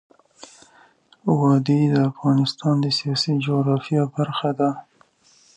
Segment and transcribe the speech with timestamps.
[1.37, 4.69] وادي د افغانستان د سیاسي جغرافیه برخه ده.